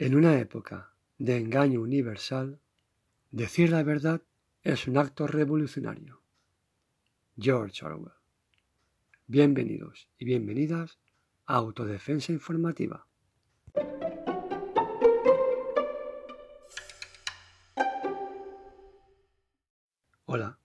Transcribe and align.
En 0.00 0.14
una 0.14 0.38
época 0.38 0.94
de 1.18 1.36
engaño 1.36 1.82
universal, 1.82 2.58
decir 3.30 3.68
la 3.68 3.82
verdad 3.82 4.22
es 4.62 4.88
un 4.88 4.96
acto 4.96 5.26
revolucionario. 5.26 6.22
George 7.36 7.84
Orwell. 7.84 8.14
Bienvenidos 9.26 10.08
y 10.16 10.24
bienvenidas 10.24 10.98
a 11.44 11.56
Autodefensa 11.56 12.32
Informativa. 12.32 13.06
Hola, 20.24 20.58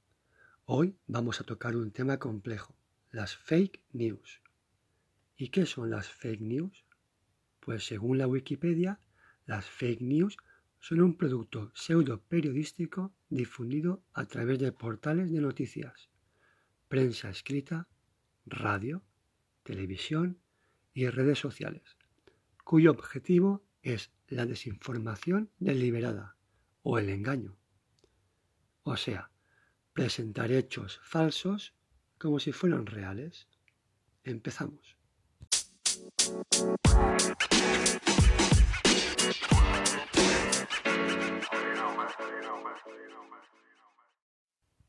hoy 0.64 0.96
vamos 1.08 1.42
a 1.42 1.44
tocar 1.44 1.76
un 1.76 1.92
tema 1.92 2.20
complejo, 2.20 2.74
las 3.12 3.36
fake 3.36 3.82
news. 3.92 4.42
¿Y 5.36 5.50
qué 5.50 5.66
son 5.66 5.90
las 5.90 6.08
fake 6.08 6.40
news? 6.40 6.86
Pues 7.60 7.86
según 7.86 8.18
la 8.18 8.28
Wikipedia, 8.28 9.02
las 9.46 9.66
fake 9.66 10.02
news 10.02 10.38
son 10.80 11.02
un 11.02 11.18
producto 11.18 11.72
pseudo 11.74 12.22
periodístico 12.22 13.14
difundido 13.30 14.04
a 14.14 14.26
través 14.26 14.60
de 14.60 14.72
portales 14.72 15.32
de 15.32 15.42
noticias, 15.42 16.10
prensa 16.88 17.30
escrita, 17.30 17.88
radio, 18.46 19.04
televisión 19.64 20.38
y 20.94 21.08
redes 21.08 21.40
sociales, 21.40 21.98
cuyo 22.64 22.92
objetivo 22.92 23.64
es 23.82 24.12
la 24.28 24.46
desinformación 24.46 25.50
deliberada 25.60 26.36
o 26.84 27.00
el 27.00 27.10
engaño. 27.10 27.58
O 28.84 28.98
sea, 28.98 29.32
presentar 29.94 30.52
hechos 30.52 31.00
falsos 31.04 31.74
como 32.18 32.40
si 32.40 32.52
fueran 32.52 32.86
reales. 32.86 33.48
Empezamos. 34.24 34.96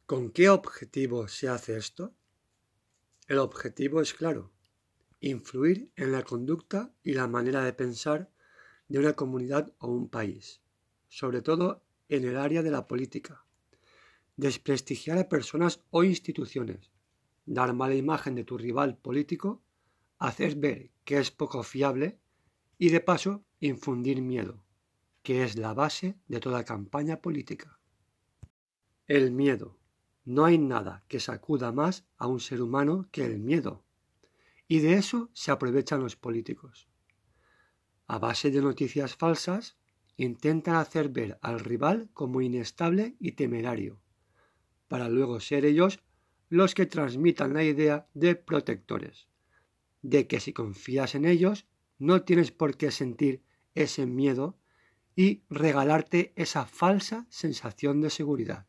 ¿Con 0.07 0.31
qué 0.31 0.51
objetivo 0.51 1.27
se 1.27 1.49
hace 1.49 1.77
esto? 1.77 2.15
El 3.27 3.39
objetivo 3.39 4.01
es 4.01 4.15
claro, 4.15 4.53
influir 5.19 5.91
en 5.97 6.13
la 6.13 6.23
conducta 6.23 6.95
y 7.03 7.15
la 7.15 7.27
manera 7.27 7.65
de 7.65 7.73
pensar 7.73 8.31
de 8.87 9.01
una 9.01 9.15
comunidad 9.15 9.75
o 9.79 9.89
un 9.89 10.09
país, 10.09 10.63
sobre 11.09 11.43
todo 11.43 11.83
en 12.09 12.25
el 12.25 12.37
área 12.37 12.63
de 12.63 12.71
la 12.71 12.87
política, 12.87 13.45
desprestigiar 14.37 15.19
a 15.19 15.29
personas 15.29 15.83
o 15.91 16.05
instituciones, 16.05 16.93
dar 17.45 17.75
mala 17.75 17.97
imagen 17.97 18.37
de 18.37 18.45
tu 18.45 18.57
rival 18.57 18.99
político, 18.99 19.61
hacer 20.19 20.55
ver 20.55 20.93
que 21.05 21.19
es 21.19 21.33
poco 21.33 21.65
fiable 21.65 22.21
y 22.79 22.91
de 22.91 23.01
paso 23.01 23.45
infundir 23.59 24.23
miedo, 24.23 24.63
que 25.25 25.43
es 25.43 25.57
la 25.57 25.75
base 25.75 26.17
de 26.29 26.39
toda 26.39 26.65
campaña 26.65 27.21
política. 27.21 27.81
El 29.09 29.33
miedo, 29.33 29.81
no 30.27 30.45
hay 30.45 30.59
nada 30.59 31.05
que 31.07 31.21
sacuda 31.21 31.71
más 31.73 32.05
a 32.19 32.27
un 32.27 32.41
ser 32.41 32.61
humano 32.61 33.09
que 33.13 33.25
el 33.25 33.39
miedo. 33.39 33.85
Y 34.67 34.81
de 34.81 34.95
eso 34.95 35.31
se 35.33 35.53
aprovechan 35.53 36.01
los 36.01 36.17
políticos. 36.17 36.89
A 38.09 38.19
base 38.19 38.51
de 38.51 38.61
noticias 38.61 39.15
falsas, 39.15 39.79
intentan 40.17 40.75
hacer 40.75 41.11
ver 41.11 41.39
al 41.43 41.61
rival 41.61 42.11
como 42.13 42.41
inestable 42.41 43.15
y 43.21 43.33
temerario, 43.33 44.01
para 44.89 45.09
luego 45.09 45.39
ser 45.39 45.65
ellos 45.65 46.01
los 46.49 46.75
que 46.75 46.87
transmitan 46.87 47.55
la 47.55 47.63
idea 47.63 48.09
de 48.13 48.35
protectores, 48.35 49.29
de 50.03 50.27
que 50.27 50.41
si 50.41 50.53
confías 50.53 51.15
en 51.15 51.25
ellos 51.25 51.67
no 51.99 52.23
tienes 52.23 52.51
por 52.51 52.77
qué 52.77 52.91
sentir 52.91 53.43
ese 53.75 54.07
miedo 54.07 54.59
y 55.15 55.43
regalarte 55.49 56.33
esa 56.35 56.67
falsa 56.67 57.27
sensación 57.31 58.01
de 58.01 58.11
seguridad. 58.11 58.67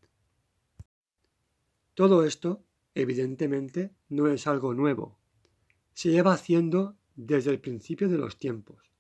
Todo 1.98 2.24
esto, 2.26 2.64
evidentemente, 2.94 3.92
no 4.08 4.28
es 4.28 4.46
algo 4.46 4.76
nuevo. 4.76 5.18
Se 5.96 6.12
lleva 6.12 6.32
haciendo 6.32 6.96
desde 7.16 7.50
el 7.50 7.60
principio 7.60 8.08
de 8.08 8.20
los 8.20 8.38
tiempos. 8.38 8.92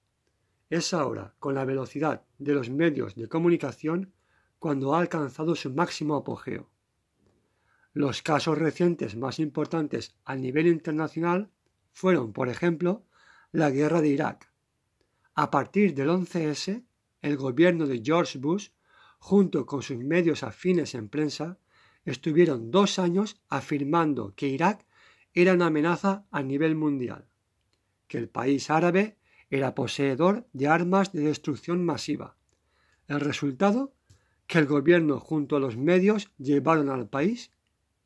Es 0.71 0.95
ahora, 0.95 1.35
con 1.37 1.53
la 1.53 1.63
velocidad 1.63 2.25
de 2.39 2.55
los 2.55 2.71
medios 2.71 3.13
de 3.13 3.27
comunicación, 3.27 4.13
cuando 4.57 4.95
ha 4.95 4.99
alcanzado 4.99 5.53
su 5.53 5.71
máximo 5.71 6.15
apogeo. 6.15 6.71
Los 7.93 8.23
casos 8.23 8.57
recientes 8.57 9.15
más 9.15 9.37
importantes 9.37 10.15
a 10.25 10.35
nivel 10.35 10.65
internacional 10.65 11.51
fueron, 11.91 12.33
por 12.33 12.49
ejemplo, 12.49 13.05
la 13.51 13.69
guerra 13.69 14.01
de 14.01 14.07
Irak. 14.07 14.51
A 15.35 15.51
partir 15.51 15.93
del 15.93 16.09
11S, 16.09 16.83
el 17.21 17.37
gobierno 17.37 17.85
de 17.85 18.01
George 18.03 18.39
Bush, 18.39 18.69
junto 19.19 19.67
con 19.67 19.83
sus 19.83 19.99
medios 19.99 20.41
afines 20.41 20.95
en 20.95 21.09
prensa, 21.09 21.59
estuvieron 22.07 22.71
dos 22.71 22.99
años 22.99 23.41
afirmando 23.49 24.33
que 24.33 24.47
Irak 24.47 24.85
era 25.33 25.53
una 25.53 25.67
amenaza 25.67 26.25
a 26.31 26.41
nivel 26.41 26.73
mundial, 26.73 27.27
que 28.07 28.17
el 28.17 28.29
país 28.29 28.69
árabe 28.69 29.17
era 29.49 29.75
poseedor 29.75 30.47
de 30.53 30.67
armas 30.67 31.11
de 31.11 31.21
destrucción 31.21 31.83
masiva. 31.83 32.37
El 33.07 33.19
resultado, 33.19 33.93
que 34.47 34.57
el 34.57 34.67
gobierno 34.67 35.19
junto 35.19 35.57
a 35.57 35.59
los 35.59 35.75
medios 35.75 36.31
llevaron 36.37 36.89
al 36.89 37.09
país 37.09 37.51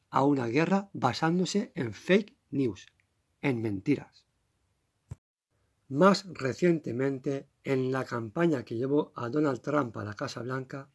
a 0.09 0.23
una 0.23 0.47
guerra 0.47 0.89
basándose 0.93 1.71
en 1.75 1.93
fake 1.93 2.35
news, 2.49 2.87
en 3.41 3.61
mentiras. 3.61 4.25
Más 5.89 6.25
recientemente, 6.33 7.47
en 7.63 7.91
la 7.91 8.03
campaña 8.05 8.63
que 8.63 8.75
llevó 8.75 9.13
a 9.15 9.29
Donald 9.29 9.61
Trump 9.61 9.95
a 9.97 10.03
la 10.03 10.15
Casa 10.15 10.41
Blanca, 10.41 10.89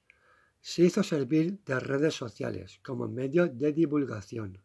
se 0.66 0.82
hizo 0.82 1.04
servir 1.04 1.60
de 1.64 1.78
redes 1.78 2.14
sociales 2.14 2.80
como 2.82 3.06
medio 3.06 3.46
de 3.46 3.72
divulgación, 3.72 4.58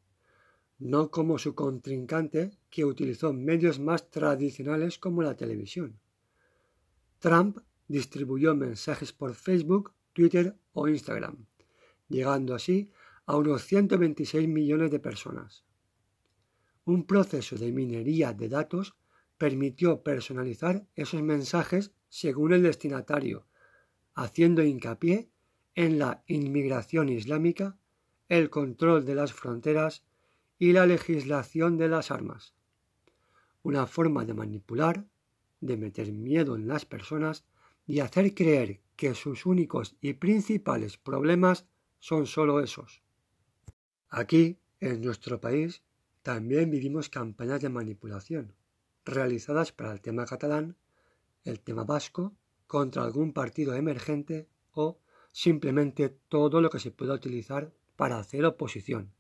no 0.80 1.12
como 1.12 1.38
su 1.38 1.54
contrincante 1.54 2.58
que 2.72 2.86
utilizó 2.86 3.34
medios 3.34 3.80
más 3.80 4.10
tradicionales 4.10 4.98
como 4.98 5.22
la 5.22 5.36
televisión. 5.36 6.00
Trump 7.20 7.60
distribuyó 7.88 8.56
mensajes 8.56 9.14
por 9.14 9.36
Facebook, 9.36 9.94
Twitter 10.12 10.58
o 10.74 10.88
Instagram, 10.88 11.46
llegando 12.10 12.56
así 12.56 12.90
a 13.28 13.38
unos 13.38 13.64
126 13.66 14.48
millones 14.48 14.90
de 14.90 15.00
personas. 15.00 15.64
Un 16.84 17.06
proceso 17.06 17.58
de 17.58 17.72
minería 17.72 18.34
de 18.34 18.50
datos 18.50 18.96
permitió 19.38 20.02
personalizar 20.02 20.84
esos 20.96 21.22
mensajes 21.22 21.92
según 22.10 22.54
el 22.54 22.64
destinatario, 22.64 23.46
haciendo 24.16 24.64
hincapié 24.64 25.31
en 25.76 26.00
la 26.00 26.24
inmigración 26.28 27.10
islámica, 27.10 27.78
el 28.30 28.50
control 28.50 29.06
de 29.06 29.16
las 29.16 29.34
fronteras 29.34 30.04
y 30.58 30.74
la 30.74 30.86
legislación 30.86 31.78
de 31.78 31.90
las 31.90 32.12
armas. 32.12 32.54
Una 33.64 33.88
forma 33.88 34.26
de 34.26 34.34
manipular, 34.34 35.06
de 35.60 35.78
meter 35.78 36.12
miedo 36.12 36.56
en 36.56 36.68
las 36.68 36.86
personas 36.86 37.46
y 37.86 38.00
hacer 38.00 38.34
creer 38.34 38.82
que 38.96 39.16
sus 39.16 39.46
únicos 39.46 39.96
y 40.02 40.14
principales 40.14 40.98
problemas 40.98 41.66
son 42.00 42.26
sólo 42.26 42.60
esos. 42.60 43.02
Aquí, 44.10 44.60
en 44.80 45.02
nuestro 45.02 45.40
país, 45.40 45.84
también 46.22 46.70
vivimos 46.70 47.10
campañas 47.10 47.62
de 47.62 47.70
manipulación, 47.70 48.54
realizadas 49.06 49.72
para 49.72 49.92
el 49.92 50.02
tema 50.02 50.26
catalán, 50.26 50.76
el 51.44 51.60
tema 51.60 51.84
vasco, 51.84 52.34
contra 52.68 53.04
algún 53.04 53.34
partido 53.34 53.74
emergente 53.74 54.48
o 54.74 55.00
simplemente 55.32 56.10
todo 56.10 56.62
lo 56.62 56.70
que 56.70 56.80
se 56.80 56.92
pueda 56.92 57.14
utilizar 57.14 57.74
para 57.96 58.18
hacer 58.18 58.46
oposición, 58.46 59.14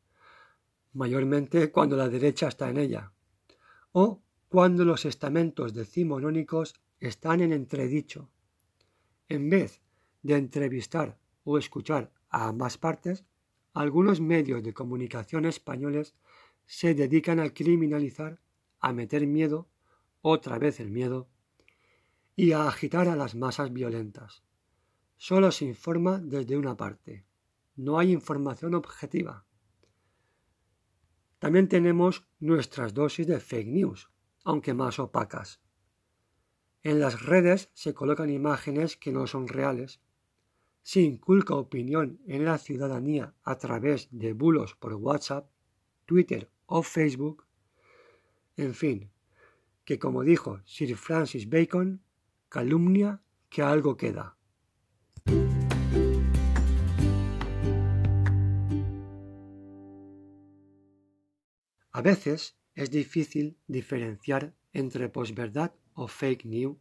mayormente 0.94 1.72
cuando 1.72 1.96
la 1.96 2.10
derecha 2.10 2.48
está 2.48 2.70
en 2.70 2.78
ella, 2.78 3.12
o 3.92 4.22
cuando 4.50 4.84
los 4.84 5.06
estamentos 5.06 5.74
decimonónicos 5.74 6.76
están 7.00 7.42
en 7.42 7.54
entredicho. 7.54 8.30
En 9.30 9.50
vez 9.50 9.82
de 10.24 10.36
entrevistar 10.36 11.18
o 11.44 11.58
escuchar 11.58 12.12
a 12.30 12.48
ambas 12.48 12.78
partes, 12.78 13.26
algunos 13.74 14.20
medios 14.20 14.64
de 14.64 14.74
comunicación 14.74 15.46
españoles 15.46 16.16
se 16.66 16.94
dedican 16.94 17.40
a 17.40 17.50
criminalizar, 17.50 18.42
a 18.80 18.94
meter 18.94 19.26
miedo, 19.28 19.70
otra 20.22 20.60
vez 20.60 20.80
el 20.80 20.92
miedo, 20.92 21.30
y 22.36 22.52
a 22.52 22.68
agitar 22.68 23.08
a 23.08 23.16
las 23.16 23.36
masas 23.36 23.72
violentas. 23.72 24.44
Solo 25.24 25.52
se 25.52 25.66
informa 25.66 26.18
desde 26.18 26.58
una 26.58 26.76
parte. 26.76 27.28
No 27.76 28.00
hay 28.00 28.12
información 28.12 28.74
objetiva. 28.74 29.46
También 31.38 31.70
tenemos 31.70 32.26
nuestras 32.40 32.96
dosis 32.96 33.28
de 33.28 33.40
fake 33.40 33.68
news, 33.68 34.10
aunque 34.44 34.74
más 34.74 34.98
opacas. 34.98 35.62
En 36.82 37.00
las 37.00 37.22
redes 37.22 37.70
se 37.76 37.94
colocan 37.94 38.32
imágenes 38.32 38.98
que 38.98 39.12
no 39.12 39.28
son 39.28 39.48
reales. 39.48 40.02
Se 40.82 41.02
inculca 41.02 41.54
opinión 41.54 42.20
en 42.26 42.44
la 42.44 42.58
ciudadanía 42.58 43.36
a 43.44 43.60
través 43.60 44.08
de 44.10 44.34
bulos 44.34 44.74
por 44.74 44.96
WhatsApp, 44.96 45.52
Twitter 46.08 46.50
o 46.66 46.82
Facebook. 46.82 47.46
En 48.58 48.74
fin, 48.74 49.12
que 49.86 50.00
como 50.00 50.24
dijo 50.24 50.62
Sir 50.66 50.98
Francis 50.98 51.48
Bacon, 51.48 52.02
calumnia 52.50 53.22
que 53.50 53.62
algo 53.62 53.96
queda. 53.98 54.36
A 61.94 62.02
veces 62.02 62.58
es 62.74 62.90
difícil 62.90 63.58
diferenciar 63.68 64.54
entre 64.72 65.10
posverdad 65.10 65.74
o 65.94 66.08
fake 66.08 66.46
news 66.46 66.78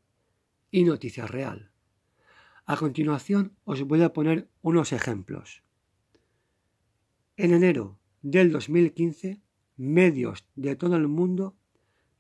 y 0.71 0.85
noticia 0.85 1.27
real. 1.27 1.73
A 2.65 2.77
continuación 2.77 3.57
os 3.65 3.83
voy 3.83 4.03
a 4.03 4.13
poner 4.13 4.49
unos 4.63 4.93
ejemplos. 4.93 5.65
En 7.37 7.53
enero 7.53 7.99
del 8.23 8.53
2015, 8.53 9.41
medios 9.77 10.47
de 10.55 10.77
todo 10.77 10.95
el 10.95 11.09
mundo 11.09 11.57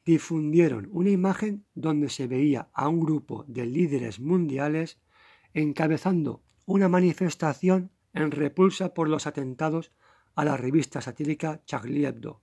difundieron 0.04 0.88
una 0.90 1.10
imagen 1.10 1.64
donde 1.74 2.08
se 2.08 2.26
veía 2.26 2.70
a 2.72 2.88
un 2.88 3.00
grupo 3.00 3.44
de 3.46 3.66
líderes 3.66 4.18
mundiales 4.18 4.98
encabezando 5.54 6.42
una 6.66 6.88
manifestación 6.88 7.92
en 8.14 8.32
repulsa 8.32 8.94
por 8.94 9.08
los 9.08 9.28
atentados 9.28 9.92
a 10.34 10.44
la 10.44 10.56
revista 10.56 11.00
satírica 11.00 11.62
Charlie 11.66 12.06
Hebdo. 12.06 12.40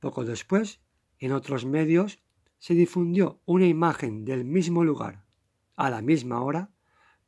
Poco 0.00 0.24
después, 0.24 0.80
en 1.18 1.32
otros 1.32 1.64
medios, 1.64 2.20
se 2.58 2.74
difundió 2.74 3.40
una 3.46 3.66
imagen 3.66 4.24
del 4.24 4.44
mismo 4.44 4.84
lugar, 4.84 5.24
a 5.76 5.90
la 5.90 6.02
misma 6.02 6.42
hora, 6.42 6.70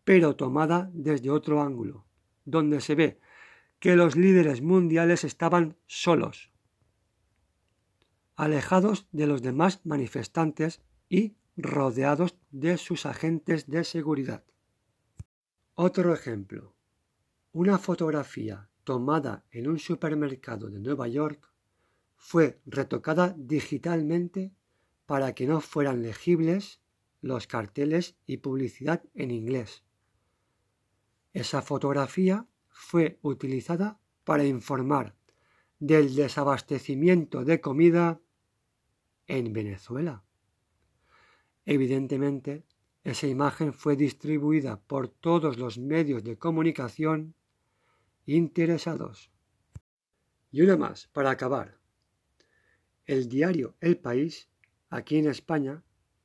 pero 0.05 0.37
tomada 0.37 0.91
desde 0.93 1.31
otro 1.31 1.63
ángulo, 1.63 2.07
donde 2.45 2.81
se 2.81 2.95
ve 2.95 3.21
que 3.79 3.97
los 3.97 4.17
líderes 4.17 4.63
mundiales 4.63 5.25
estaban 5.25 5.77
solos, 5.87 6.53
alejados 8.37 9.09
de 9.13 9.27
los 9.27 9.43
demás 9.43 9.81
manifestantes 9.85 10.83
y 11.09 11.37
rodeados 11.57 12.37
de 12.51 12.79
sus 12.79 13.07
agentes 13.07 13.67
de 13.69 13.85
seguridad. 13.85 14.45
Otro 15.75 16.15
ejemplo. 16.15 16.75
Una 17.53 17.79
fotografía 17.79 18.71
tomada 18.85 19.45
en 19.51 19.69
un 19.69 19.79
supermercado 19.79 20.71
de 20.71 20.81
Nueva 20.81 21.09
York 21.09 21.52
fue 22.25 22.61
retocada 22.67 23.35
digitalmente 23.37 24.53
para 25.07 25.35
que 25.35 25.45
no 25.49 25.61
fueran 25.61 26.03
legibles 26.03 26.81
los 27.21 27.49
carteles 27.49 28.17
y 28.27 28.37
publicidad 28.37 29.03
en 29.15 29.33
inglés. 29.33 29.83
Esa 31.33 31.63
fotografía 31.63 32.47
fue 32.69 33.19
utilizada 33.23 33.99
para 34.23 34.45
informar 34.45 35.17
del 35.81 36.15
desabastecimiento 36.15 37.45
de 37.45 37.61
comida 37.61 38.21
en 39.27 39.53
Venezuela. 39.53 40.23
Evidentemente, 41.67 42.65
esa 43.03 43.27
imagen 43.27 43.73
fue 43.73 43.97
distribuida 43.97 44.81
por 44.81 45.09
todos 45.09 45.59
los 45.59 45.77
medios 45.77 46.23
de 46.23 46.39
comunicación 46.39 47.35
interesados. 48.27 49.33
Y 50.53 50.63
una 50.63 50.77
más, 50.77 51.09
para 51.09 51.31
acabar. 51.31 51.82
El 53.05 53.29
diario 53.29 53.75
El 53.81 53.97
País, 53.99 54.49
aquí 54.89 55.17
en 55.17 55.27
España, 55.27 55.83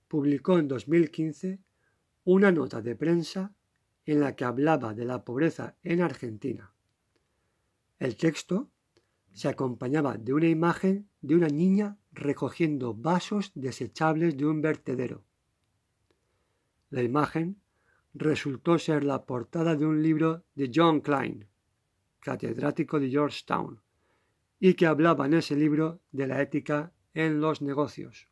publicó 0.07 0.59
en 0.59 0.67
2015 0.67 1.59
una 2.23 2.51
nota 2.51 2.81
de 2.81 2.95
prensa 2.95 3.55
en 4.05 4.19
la 4.19 4.35
que 4.35 4.45
hablaba 4.45 4.93
de 4.93 5.05
la 5.05 5.25
pobreza 5.25 5.75
en 5.83 6.01
Argentina. 6.01 6.71
El 7.99 8.15
texto 8.15 8.69
se 9.33 9.47
acompañaba 9.47 10.17
de 10.17 10.33
una 10.33 10.47
imagen 10.47 11.09
de 11.21 11.35
una 11.35 11.47
niña 11.47 11.97
recogiendo 12.11 12.93
vasos 12.93 13.51
desechables 13.55 14.37
de 14.37 14.45
un 14.45 14.61
vertedero. 14.61 15.23
La 16.89 17.01
imagen 17.01 17.59
resultó 18.13 18.77
ser 18.77 19.03
la 19.03 19.25
portada 19.25 19.75
de 19.75 19.85
un 19.85 20.01
libro 20.01 20.43
de 20.55 20.71
John 20.73 21.01
Klein, 21.01 21.47
catedrático 22.19 22.99
de 22.99 23.09
Georgetown, 23.09 23.81
y 24.59 24.73
que 24.73 24.85
hablaba 24.85 25.25
en 25.25 25.35
ese 25.35 25.55
libro 25.55 26.01
de 26.11 26.27
la 26.27 26.41
ética 26.41 26.91
en 27.13 27.41
los 27.41 27.61
negocios. 27.61 28.27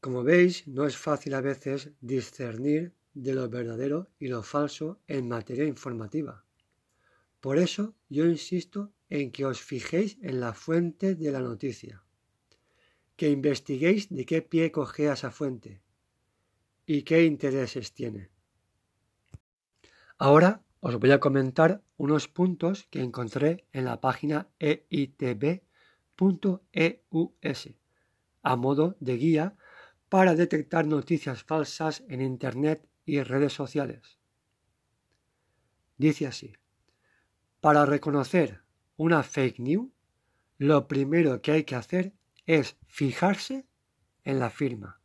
Como 0.00 0.24
veis, 0.24 0.66
no 0.66 0.84
es 0.86 0.96
fácil 0.96 1.34
a 1.34 1.40
veces 1.40 1.92
discernir 2.00 2.92
de 3.14 3.34
lo 3.34 3.48
verdadero 3.48 4.10
y 4.18 4.28
lo 4.28 4.42
falso 4.42 5.00
en 5.06 5.28
materia 5.28 5.64
informativa. 5.64 6.44
Por 7.40 7.58
eso 7.58 7.94
yo 8.08 8.26
insisto 8.26 8.92
en 9.10 9.30
que 9.30 9.44
os 9.44 9.60
fijéis 9.60 10.18
en 10.22 10.40
la 10.40 10.54
fuente 10.54 11.14
de 11.14 11.30
la 11.30 11.40
noticia, 11.40 12.02
que 13.16 13.30
investiguéis 13.30 14.08
de 14.08 14.24
qué 14.24 14.42
pie 14.42 14.72
cogea 14.72 15.12
esa 15.12 15.30
fuente 15.30 15.82
y 16.86 17.02
qué 17.02 17.24
intereses 17.24 17.92
tiene. 17.92 18.30
Ahora 20.18 20.62
os 20.84 20.98
voy 20.98 21.12
a 21.12 21.20
comentar 21.20 21.80
unos 21.96 22.26
puntos 22.26 22.88
que 22.90 23.00
encontré 23.00 23.68
en 23.72 23.84
la 23.84 24.00
página 24.00 24.48
eitb.eus 24.58 25.30
a 28.42 28.56
modo 28.56 28.96
de 28.98 29.16
guía 29.16 29.56
para 30.08 30.34
detectar 30.34 30.84
noticias 30.84 31.44
falsas 31.44 32.02
en 32.08 32.20
Internet 32.20 32.88
y 33.06 33.22
redes 33.22 33.52
sociales. 33.52 34.18
Dice 35.98 36.26
así, 36.26 36.52
para 37.60 37.86
reconocer 37.86 38.64
una 38.96 39.22
fake 39.22 39.60
news, 39.60 39.88
lo 40.58 40.88
primero 40.88 41.40
que 41.42 41.52
hay 41.52 41.62
que 41.62 41.76
hacer 41.76 42.12
es 42.44 42.76
fijarse 42.88 43.68
en 44.24 44.40
la 44.40 44.50
firma, 44.50 45.00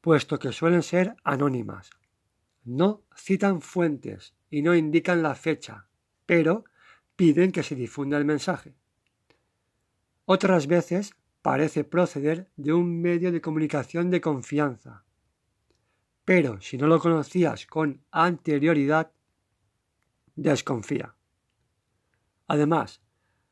puesto 0.00 0.38
que 0.38 0.52
suelen 0.52 0.84
ser 0.84 1.16
anónimas. 1.24 1.90
No 2.62 3.02
citan 3.16 3.60
fuentes 3.60 4.34
y 4.54 4.62
no 4.62 4.76
indican 4.76 5.20
la 5.20 5.34
fecha, 5.34 5.88
pero 6.26 6.64
piden 7.16 7.50
que 7.50 7.64
se 7.64 7.74
difunda 7.74 8.18
el 8.18 8.24
mensaje. 8.24 8.76
Otras 10.26 10.68
veces 10.68 11.16
parece 11.42 11.82
proceder 11.82 12.52
de 12.54 12.72
un 12.72 13.02
medio 13.02 13.32
de 13.32 13.40
comunicación 13.40 14.10
de 14.10 14.20
confianza. 14.20 15.02
Pero 16.24 16.60
si 16.60 16.78
no 16.78 16.86
lo 16.86 17.00
conocías 17.00 17.66
con 17.66 18.04
anterioridad, 18.12 19.10
desconfía. 20.36 21.16
Además, 22.46 23.02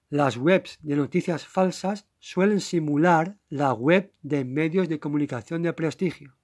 las 0.09 0.37
webs 0.37 0.79
de 0.83 0.95
noticias 0.95 1.45
falsas 1.45 2.07
suelen 2.21 2.61
simular 2.61 3.39
la 3.49 3.73
web 3.73 4.13
de 4.23 4.45
medios 4.45 4.89
de 4.89 5.01
comunicación 5.01 5.63
de 5.65 5.73
prestigio. 5.73 6.37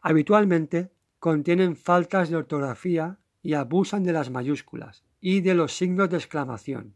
Habitualmente 0.00 0.90
contienen 1.26 1.74
faltas 1.74 2.30
de 2.30 2.36
ortografía 2.36 3.18
y 3.42 3.54
abusan 3.54 4.04
de 4.04 4.12
las 4.12 4.30
mayúsculas 4.30 5.02
y 5.20 5.40
de 5.40 5.54
los 5.54 5.76
signos 5.76 6.08
de 6.08 6.18
exclamación, 6.18 6.94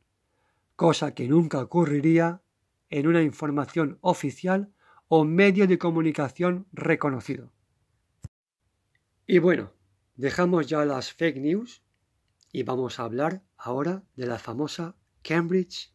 cosa 0.76 1.16
que 1.16 1.26
nunca 1.26 1.58
ocurriría 1.60 2.40
en 2.90 3.08
una 3.08 3.22
información 3.22 3.98
oficial 4.02 4.72
o 5.08 5.24
medio 5.24 5.66
de 5.66 5.78
comunicación 5.78 6.68
reconocido. 6.70 7.50
Y 9.26 9.40
bueno, 9.40 9.72
dejamos 10.14 10.68
ya 10.68 10.84
las 10.84 11.12
fake 11.12 11.38
news 11.38 11.82
y 12.52 12.62
vamos 12.62 13.00
a 13.00 13.06
hablar 13.06 13.42
ahora 13.56 14.04
de 14.14 14.26
la 14.28 14.38
famosa 14.38 14.94
Cambridge 15.22 15.92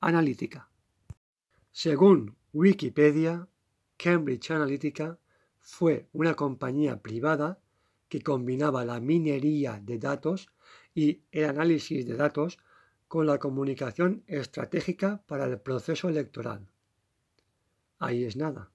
Analytica. 0.00 0.70
Según 1.70 2.34
Wikipedia, 2.54 3.46
Cambridge 3.98 4.52
Analytica 4.52 5.18
fue 5.60 6.08
una 6.14 6.32
compañía 6.32 7.02
privada 7.02 7.60
que 8.14 8.22
combinaba 8.22 8.84
la 8.84 9.00
minería 9.00 9.80
de 9.82 9.98
datos 9.98 10.48
y 10.94 11.22
el 11.32 11.46
análisis 11.46 12.06
de 12.06 12.14
datos 12.14 12.58
con 13.08 13.26
la 13.26 13.40
comunicación 13.40 14.22
estratégica 14.28 15.24
para 15.26 15.46
el 15.46 15.58
proceso 15.58 16.08
electoral. 16.08 16.64
Ahí 17.98 18.22
es 18.22 18.36
nada. 18.36 18.70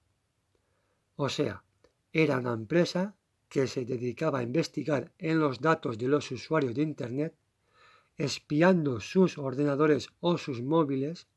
O 1.16 1.30
sea, 1.30 1.64
era 2.12 2.40
una 2.40 2.52
empresa 2.52 3.16
que 3.48 3.66
se 3.68 3.86
dedicaba 3.86 4.40
a 4.40 4.44
investigar 4.44 5.14
en 5.18 5.40
los 5.40 5.62
datos 5.62 5.98
de 5.98 6.10
los 6.10 6.30
usuarios 6.32 6.76
de 6.76 6.82
Internet, 6.82 7.34
espiando 8.18 9.00
sus 9.00 9.38
ordenadores 9.38 10.10
o 10.20 10.38
sus 10.38 10.62
móviles, 10.62 11.28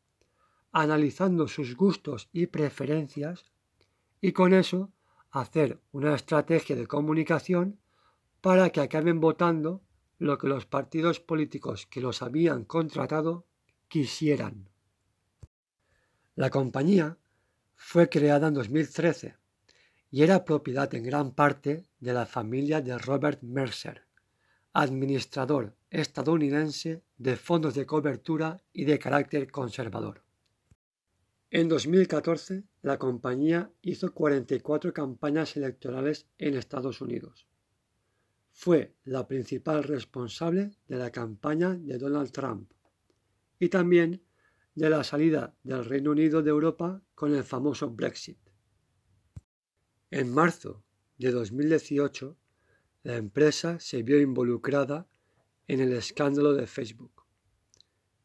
analizando 0.73 1.47
sus 1.47 1.77
gustos 1.77 2.29
y 2.33 2.49
preferencias, 2.49 3.53
y 4.21 4.33
con 4.33 4.55
eso 4.55 4.91
hacer 5.31 5.81
una 5.93 6.17
estrategia 6.17 6.75
de 6.75 6.89
comunicación 6.89 7.79
para 8.43 8.71
que 8.71 8.81
acaben 8.81 9.21
votando 9.21 9.81
lo 10.19 10.37
que 10.37 10.49
los 10.49 10.67
partidos 10.67 11.21
políticos 11.21 11.87
que 11.87 12.01
los 12.01 12.21
habían 12.23 12.65
contratado 12.65 13.47
quisieran. 13.89 14.69
La 16.35 16.51
compañía 16.51 17.17
fue 17.77 18.09
creada 18.09 18.49
en 18.49 18.55
2013 18.55 19.37
y 20.11 20.23
era 20.23 20.45
propiedad 20.45 20.93
en 20.95 21.05
gran 21.05 21.35
parte 21.35 21.87
de 22.01 22.13
la 22.13 22.27
familia 22.27 22.81
de 22.81 22.99
Robert 22.99 23.43
Mercer, 23.43 24.03
administrador 24.73 25.77
estadounidense 25.91 27.03
de 27.19 27.37
fondos 27.37 27.75
de 27.75 27.87
cobertura 27.87 28.61
y 28.73 28.85
de 28.87 28.99
carácter 28.99 29.51
conservador. 29.51 30.25
En 31.51 31.69
2014, 31.69 32.65
la 32.81 32.99
compañía 32.99 33.71
hizo 33.83 34.13
44 34.13 34.93
campañas 34.93 35.57
electorales 35.57 36.27
en 36.39 36.57
Estados 36.57 37.03
Unidos. 37.03 37.47
Fue 38.53 38.95
la 39.05 39.27
principal 39.27 39.83
responsable 39.83 40.77
de 40.87 40.97
la 40.97 41.11
campaña 41.11 41.75
de 41.75 41.99
Donald 41.99 42.31
Trump 42.31 42.71
y 43.59 43.69
también 43.69 44.23
de 44.75 44.89
la 44.89 45.05
salida 45.05 45.55
del 45.63 45.85
Reino 45.85 46.13
Unido 46.13 46.43
de 46.43 46.51
Europa 46.51 47.03
con 47.15 47.35
el 47.35 47.45
famoso 47.45 47.91
Brexit. 47.91 48.39
En 50.11 50.33
marzo 50.33 50.85
de 51.19 51.31
2018, 51.31 52.37
la 53.03 53.17
empresa 53.17 53.81
se 53.81 54.03
vio 54.03 54.21
involucrada 54.21 55.09
en 55.67 55.81
el 55.81 55.93
escándalo 55.93 56.53
de 56.53 56.67
Facebook. 56.67 57.25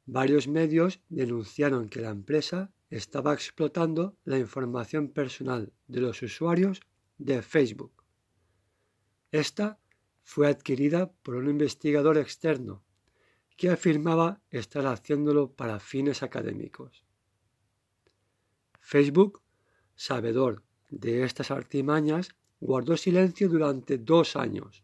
Varios 0.05 0.47
medios 0.47 1.01
denunciaron 1.09 1.89
que 1.89 2.01
la 2.01 2.09
empresa 2.09 2.71
estaba 2.89 3.33
explotando 3.33 4.17
la 4.23 4.37
información 4.37 5.09
personal 5.09 5.73
de 5.87 6.01
los 6.01 6.21
usuarios 6.21 6.81
de 7.17 7.41
Facebook. 7.41 8.03
Esta 9.31 9.79
fue 10.27 10.49
adquirida 10.49 11.09
por 11.23 11.35
un 11.35 11.49
investigador 11.49 12.17
externo 12.17 12.83
que 13.55 13.69
afirmaba 13.69 14.41
estar 14.51 14.85
haciéndolo 14.85 15.53
para 15.53 15.79
fines 15.79 16.21
académicos. 16.21 17.05
Facebook, 18.81 19.41
sabedor 19.95 20.63
de 20.89 21.23
estas 21.23 21.49
artimañas, 21.49 22.35
guardó 22.59 22.97
silencio 22.97 23.47
durante 23.47 23.97
dos 23.99 24.35
años, 24.35 24.83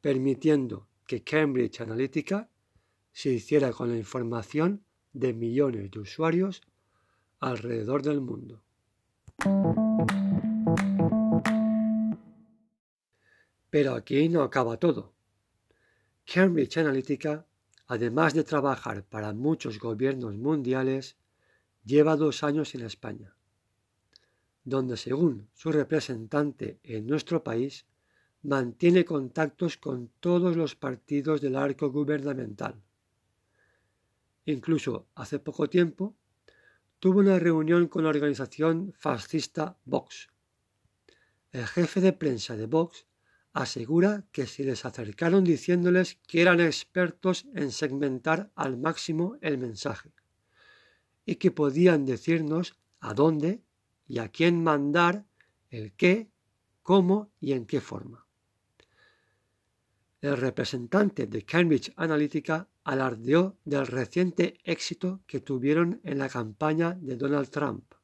permitiendo 0.00 0.88
que 1.06 1.22
Cambridge 1.22 1.82
Analytica 1.82 2.48
se 3.12 3.28
hiciera 3.28 3.72
con 3.72 3.90
la 3.90 3.98
información 3.98 4.82
de 5.12 5.34
millones 5.34 5.90
de 5.90 6.00
usuarios 6.00 6.62
alrededor 7.40 8.00
del 8.02 8.22
mundo. 8.22 8.62
Pero 13.76 13.92
aquí 13.92 14.30
no 14.30 14.40
acaba 14.42 14.78
todo. 14.78 15.12
Cambridge 16.24 16.78
Analytica, 16.78 17.44
además 17.88 18.32
de 18.32 18.42
trabajar 18.42 19.04
para 19.04 19.34
muchos 19.34 19.78
gobiernos 19.78 20.34
mundiales, 20.38 21.18
lleva 21.84 22.16
dos 22.16 22.42
años 22.42 22.74
en 22.74 22.80
España, 22.90 23.36
donde 24.64 24.96
según 24.96 25.50
su 25.52 25.72
representante 25.72 26.80
en 26.84 27.06
nuestro 27.06 27.44
país, 27.44 27.84
mantiene 28.40 29.04
contactos 29.04 29.76
con 29.76 30.08
todos 30.20 30.56
los 30.56 30.74
partidos 30.74 31.42
del 31.42 31.54
arco 31.54 31.90
gubernamental. 31.90 32.82
Incluso 34.46 35.06
hace 35.14 35.38
poco 35.38 35.68
tiempo 35.68 36.16
tuvo 36.98 37.18
una 37.18 37.38
reunión 37.38 37.88
con 37.88 38.04
la 38.04 38.08
organización 38.08 38.94
fascista 38.96 39.76
Vox. 39.84 40.30
El 41.52 41.66
jefe 41.66 42.00
de 42.00 42.14
prensa 42.14 42.56
de 42.56 42.64
Vox 42.64 43.06
asegura 43.56 44.26
que 44.32 44.46
se 44.46 44.64
les 44.64 44.84
acercaron 44.84 45.42
diciéndoles 45.42 46.18
que 46.28 46.42
eran 46.42 46.60
expertos 46.60 47.46
en 47.54 47.72
segmentar 47.72 48.52
al 48.54 48.76
máximo 48.76 49.38
el 49.40 49.56
mensaje 49.56 50.12
y 51.24 51.36
que 51.36 51.50
podían 51.50 52.04
decirnos 52.04 52.78
a 53.00 53.14
dónde 53.14 53.62
y 54.06 54.18
a 54.18 54.28
quién 54.28 54.62
mandar 54.62 55.24
el 55.70 55.94
qué, 55.94 56.28
cómo 56.82 57.30
y 57.40 57.52
en 57.52 57.64
qué 57.64 57.80
forma. 57.80 58.26
El 60.20 60.36
representante 60.36 61.26
de 61.26 61.42
Cambridge 61.46 61.94
Analytica 61.96 62.68
alardeó 62.84 63.56
del 63.64 63.86
reciente 63.86 64.60
éxito 64.64 65.22
que 65.26 65.40
tuvieron 65.40 66.00
en 66.04 66.18
la 66.18 66.28
campaña 66.28 66.92
de 67.00 67.16
Donald 67.16 67.48
Trump 67.48 67.94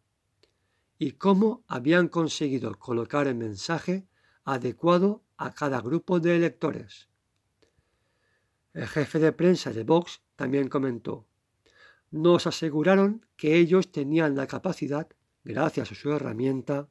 y 0.99 1.12
cómo 1.12 1.62
habían 1.68 2.09
conseguido 2.09 2.75
colocar 2.78 3.26
el 3.26 3.35
mensaje 3.35 4.06
adecuado 4.44 5.23
a 5.45 5.53
cada 5.53 5.81
grupo 5.81 6.21
de 6.21 6.37
electores. 6.37 7.09
El 8.73 8.87
jefe 8.87 9.19
de 9.19 9.33
prensa 9.33 9.73
de 9.73 9.85
Vox 9.85 10.23
también 10.37 10.69
comentó, 10.69 11.27
nos 12.11 12.47
aseguraron 12.47 13.27
que 13.37 13.57
ellos 13.57 13.91
tenían 13.91 14.37
la 14.37 14.47
capacidad, 14.47 15.09
gracias 15.45 15.91
a 15.91 15.95
su 15.95 16.13
herramienta, 16.13 16.89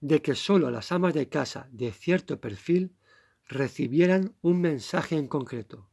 de 0.00 0.22
que 0.22 0.34
sólo 0.34 0.70
las 0.70 0.92
amas 0.92 1.14
de 1.14 1.28
casa 1.28 1.68
de 1.72 1.92
cierto 1.92 2.40
perfil 2.40 2.94
recibieran 3.48 4.36
un 4.42 4.60
mensaje 4.60 5.16
en 5.16 5.26
concreto 5.26 5.90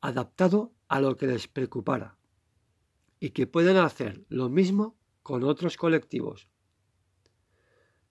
adaptado 0.00 0.72
a 0.88 1.00
lo 1.00 1.16
que 1.16 1.26
les 1.26 1.46
preocupara 1.46 2.16
y 3.18 3.30
que 3.30 3.46
pueden 3.46 3.76
hacer 3.76 4.24
lo 4.28 4.48
mismo 4.48 4.96
con 5.22 5.44
otros 5.44 5.76
colectivos. 5.76 6.48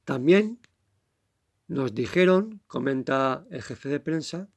También 0.05 0.59
nos 1.69 1.93
dijeron, 1.93 2.61
comenta 2.67 3.45
el 3.51 3.61
jefe 3.61 3.89
de 3.89 3.99
prensa, 3.99 4.49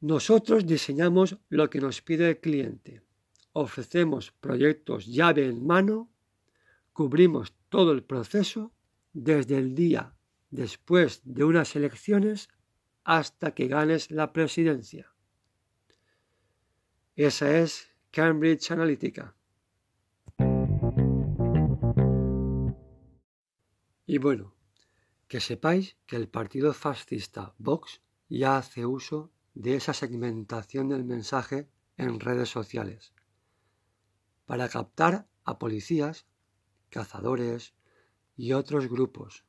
nosotros 0.00 0.66
diseñamos 0.66 1.38
lo 1.48 1.70
que 1.70 1.80
nos 1.80 2.02
pide 2.02 2.28
el 2.28 2.40
cliente, 2.40 3.02
ofrecemos 3.52 4.32
proyectos 4.32 5.06
llave 5.06 5.46
en 5.46 5.64
mano, 5.64 6.10
cubrimos 6.92 7.54
todo 7.68 7.92
el 7.92 8.02
proceso 8.02 8.72
desde 9.12 9.58
el 9.58 9.76
día 9.76 10.14
después 10.50 11.22
de 11.24 11.44
unas 11.44 11.76
elecciones 11.76 12.48
hasta 13.04 13.54
que 13.54 13.68
ganes 13.68 14.10
la 14.10 14.32
presidencia. 14.32 15.12
Esa 17.14 17.58
es 17.58 17.90
Cambridge 18.10 18.72
Analytica. 18.72 19.36
Y 24.06 24.18
bueno, 24.18 24.59
que 25.30 25.38
sepáis 25.38 25.96
que 26.08 26.16
el 26.16 26.28
partido 26.28 26.74
fascista 26.74 27.54
Vox 27.56 28.02
ya 28.28 28.58
hace 28.58 28.84
uso 28.84 29.30
de 29.54 29.76
esa 29.76 29.94
segmentación 29.94 30.88
del 30.88 31.04
mensaje 31.04 31.70
en 31.96 32.18
redes 32.18 32.48
sociales 32.48 33.12
para 34.44 34.68
captar 34.68 35.28
a 35.44 35.60
policías, 35.60 36.26
cazadores 36.88 37.74
y 38.36 38.54
otros 38.54 38.88
grupos. 38.88 39.44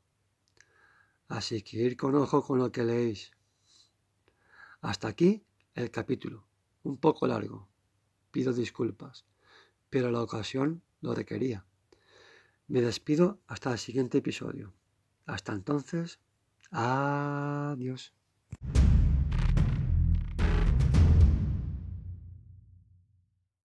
Así 1.27 1.63
que 1.63 1.77
ir 1.77 1.97
con 1.97 2.13
ojo 2.13 2.43
con 2.43 2.59
lo 2.59 2.71
que 2.71 2.83
leéis. 2.83 3.31
Hasta 4.81 5.07
aquí 5.07 5.43
el 5.73 5.89
capítulo 5.89 6.45
un 6.83 6.97
poco 6.97 7.25
largo. 7.25 7.67
Pido 8.29 8.53
disculpas, 8.53 9.25
pero 9.89 10.11
la 10.11 10.21
ocasión 10.21 10.83
lo 11.01 11.15
requería. 11.15 11.65
Me 12.67 12.81
despido 12.81 13.41
hasta 13.47 13.71
el 13.71 13.79
siguiente 13.79 14.19
episodio. 14.19 14.75
Hasta 15.25 15.53
entonces, 15.53 16.19
adiós. 16.71 18.13